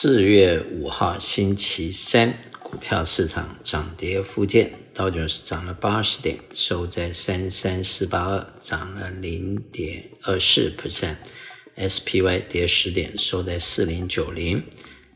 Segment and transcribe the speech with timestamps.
[0.00, 14.60] 四月五号星期三，股票市场涨跌互见，道琼斯涨了八十点，收在三三四八二，涨了零点二四 percent；SPY 跌十点，收在四零九零；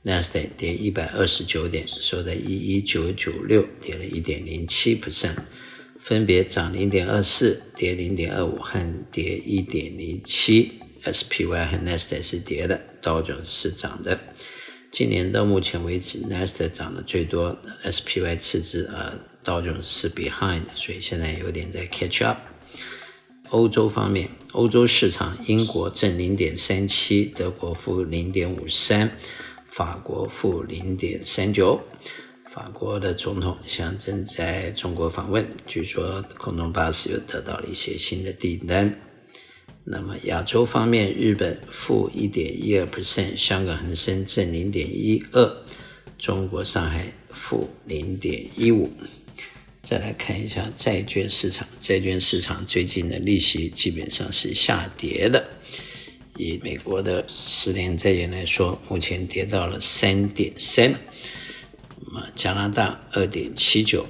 [0.02, 5.36] 纳斯达克跌一百二十九点，收在一一九九六，跌了一点零七 percent。
[6.00, 10.72] 分别涨零点二四，跌零点二五和跌一点零七。
[11.04, 14.18] SPY 和纳斯达克是跌的，道琼斯是涨的。
[14.92, 22.36] 今年到目前为止，纳斯达克涨得最多，SPY 次之，呃，道琼斯是 behind，所以现在有点在 catch up。
[23.48, 29.10] 欧洲方面，欧洲市场，英国正零点三七，德国负零点五三，
[29.70, 31.80] 法国负零点三九。
[32.50, 38.94] 法国的总统现正在中国访问，据说空中巴士又得到了一些新的订单。
[39.84, 45.56] 那么亚洲方面，日本负一点一二 percent，香港恒生正零点一二，
[46.18, 48.90] 中国上海负零点一五。
[49.82, 55.44] 再来看一下债券市场，债券市场最近的利息基本上是下跌的。
[56.36, 60.94] 以美国的十年债券来说，目前跌到了三点三。
[62.06, 64.06] 那么加拿大二点七九，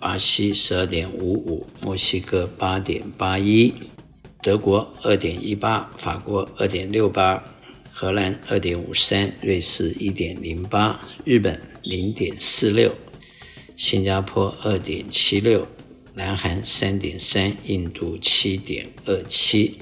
[0.00, 3.72] 巴西十二点五五，墨西哥八点八一。
[4.42, 7.44] 德国二点一八，法国二点六八，
[7.92, 12.92] 荷兰二点五三，瑞士一点零八，日本零点四六，
[13.76, 15.68] 新加坡二点七六，
[16.14, 19.76] 南韩三点三，印度七点二七。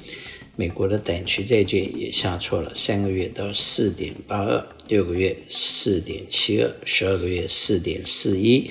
[0.57, 8.71] 美国的短期债券也下挫了，三个月到四点八二，六个月四点七二，十二个月四点四一，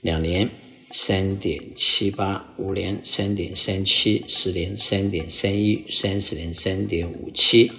[0.00, 0.48] 两年。
[0.90, 7.70] 三点七八，五年三点三七，十年三点三一，三十年三点五七，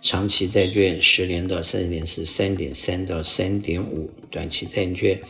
[0.00, 5.20] 长期债券十年到三十年是三点三到三点五，短期债券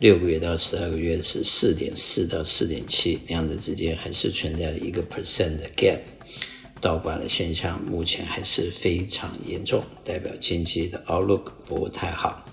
[0.00, 6.00] 六个月到十二个月是四点四到四点七，两者之间还是存在了一个 percent 的 gap，
[6.80, 12.44] 倒挂的现象目前还是非常严重，代表经济的 outlook 不太好。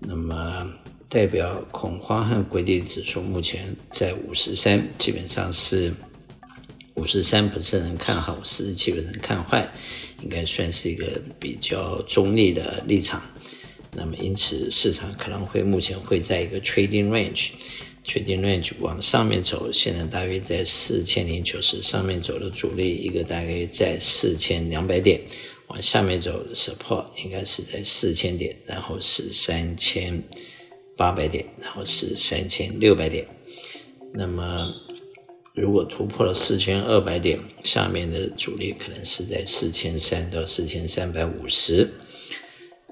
[0.00, 0.79] 那么。
[1.10, 5.92] 代表恐慌和规律指数目前在五十三，基本上是
[6.94, 9.68] 五十三不是人看好，四十七 percent 看坏，
[10.22, 13.20] 应该算是一个比较中立的立场。
[13.92, 25.20] 那么因此市场可能会目前会在一个 trading range，trading range 往上面走，现在大约在四千零九十上面走的主力一个大约在四千两百点，
[25.66, 30.22] 往下面走的 support 应该是在四千点，然后是三千。
[31.00, 33.26] 八百点，然后是三千六百点。
[34.12, 34.70] 那么，
[35.54, 41.88] 如果突破了四千二百点，下面的阻力可能是在四千三到四千三百五十。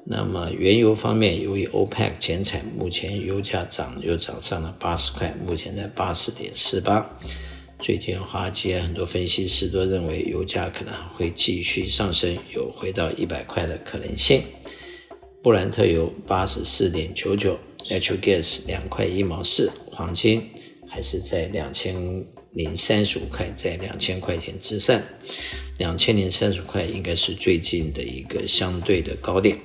[0.07, 7.19] 那么，原油方面，由于 OPEC 减产，目前油价涨又涨上了八十块，目前在八十点四八。
[7.79, 14.43] 最近华尔街很多分析师都认为油价可能会继续上升，有回到一百块的可能性。
[15.43, 17.59] 布兰特油八十四点九九。
[17.89, 20.43] Natural gas 两块一毛四，黄金
[20.87, 21.95] 还是在两千
[22.53, 25.01] 零三十五块，在两千块钱之上，
[25.79, 29.59] 两千零三十块应该是最近的一个相对的高点。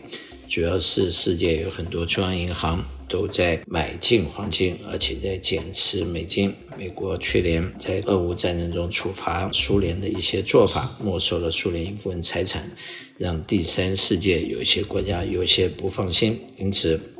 [0.48, 6.54] 主要是世界有很多中央银行都在买进黄金，而且在减持美金。
[6.78, 12.72] 美国去年在俄乌战争中处罚苏联的一些做法，没收了苏联一部分财产，
[13.18, 17.13] 让第三世界有一些国家有些不放心，因此。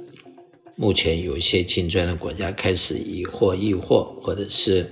[0.76, 4.90] 目前有一些金砖的国家开始以货易货，或者是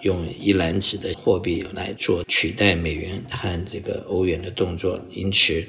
[0.00, 5.62] 用一篮子的货币来做取代美元和这个欧元的动作，因此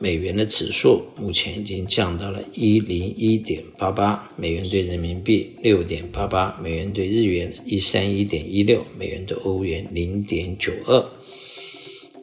[0.00, 11.08] 美元的指数目前已经降到了一零一点八八，美元兑人民币六点八八，美元兑日元一三一点一六，美元兑欧元零点九二。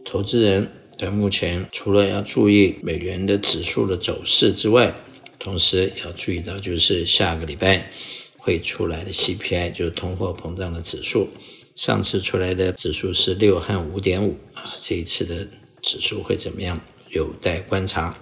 [0.04, 4.94] 投资人在目前除了要注意美元的指数的走势之外，
[5.40, 7.92] 同时要注意到，就是下个礼拜
[8.38, 11.30] 会出来的 CPI，就是通货膨胀的指数。
[11.76, 15.48] 上次出来的指数是六和五点五啊，这一次的
[15.82, 16.82] 指数会怎么样？
[17.10, 18.18] 有待观察。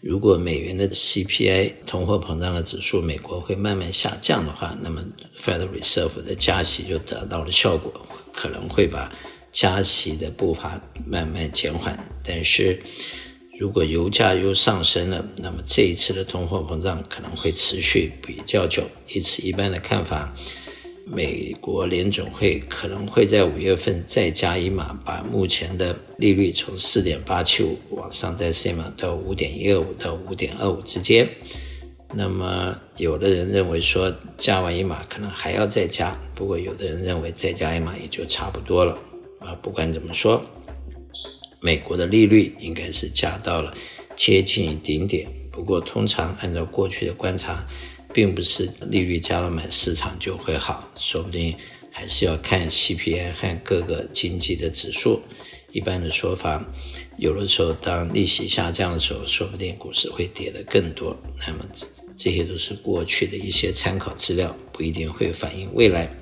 [0.00, 5.04] 如果美元的 CPI 通货膨胀的指数美国会慢慢下降的话，那么
[5.36, 7.92] Federal Reserve 的加息就得到了效果，
[8.32, 9.12] 可能会把
[9.52, 11.98] 加息的步伐慢慢减缓。
[12.24, 12.80] 但是，
[13.60, 18.82] 如果油价又上升了，那么这一次的通货膨胀可能会持续比较久。
[19.06, 20.34] 以此，一般的看法，
[21.04, 31.28] 美国联准会可能会在五月份再加一码，把目前的利率从四点八七五往上再升一码到五点一二五到五点二五之间。
[32.14, 38.98] 那么，有的人认为说加完一码可能还要再加，不过有的人认为再加一码也就差不多了。
[39.38, 40.42] 啊，不管怎么说，
[41.60, 43.74] 美国的利率应该是加到了
[44.16, 45.28] 接近顶点。
[45.52, 47.66] 不过，通常按照过去的观察，
[48.14, 51.54] 并不是利率加了满，市场就会好，说不定
[51.90, 55.20] 还是要看 CPI 和各个经济的指数。
[55.72, 56.64] 一般的说法，
[57.18, 61.16] 有的时候当利息下降的时候，说不定股市会跌得更多。
[61.46, 61.64] 那么，
[62.16, 66.12] 这些都是过去的一些参考资料，不一定会反映未来。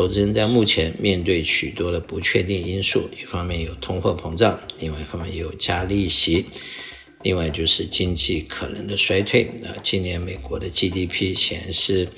[0.00, 6.46] 投资人在目前面对许多的不确定因素，一方面有通货膨胀，另外一方面有加利息，
[7.22, 9.42] 另外就是经济可能的衰退。
[9.62, 12.08] 啊，今年美国的 GDP 显然是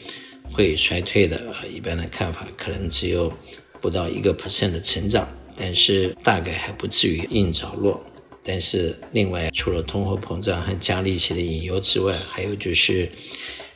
[0.52, 3.32] 会衰退的啊，一般的看法可能只有
[3.80, 7.98] 不到一个 percent 的成长，但是大概还不至于硬着陆。
[8.44, 13.10] 但是，另外除了通货膨胀和加利息的引诱之外，还有就是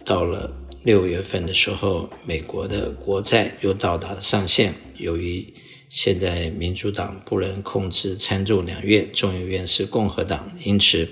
[0.04, 0.48] 到了
[0.86, 4.72] 六月份的时候，美国的国债又到达了上限。
[4.98, 5.52] 由于
[5.88, 11.08] 现在民主党不能控制参众两院，众议院是共和党，因此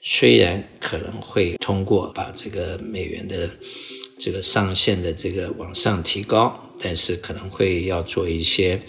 [0.00, 3.50] 虽然可能会通过把这个美元的
[4.16, 8.80] 这个上限的这个往上提高，但是可能会要做一些。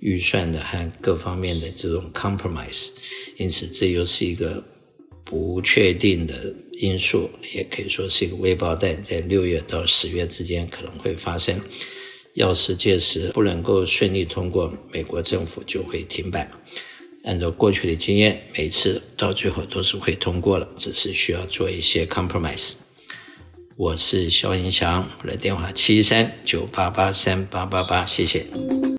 [0.00, 2.90] 预算的和各方面的这种 compromise，
[3.36, 4.62] 因此这又是一个
[5.24, 11.60] 不确定的因素，也可以说是一个微爆弹，在六月到十月之间可能会发生。
[12.34, 16.48] 要是届时不能够顺利通过，美国政府就会停摆。
[17.24, 22.74] 按照过去的经验，每次到最后都是会通过了，只是需要做一些 compromise。
[23.76, 28.46] 我是肖云祥，我的电话七三九八八三八八八，谢谢。